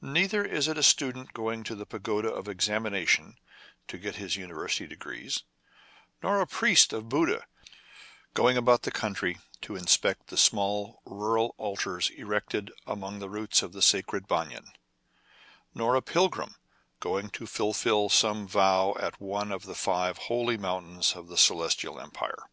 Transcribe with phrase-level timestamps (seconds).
[0.00, 3.34] Neither is it a student going to the Pagoda of Examinations
[3.88, 5.42] to get his university degrees;
[6.22, 7.48] nor a priest of Buddha
[8.32, 13.72] going about the country to inspect the small rural altars erected among the roots of
[13.72, 14.68] the sacred banyan;
[15.74, 16.54] nor a pilgrim
[17.00, 21.98] going to fulfil some vow at one of the five holy mountains of the Celestial
[21.98, 22.44] Empire.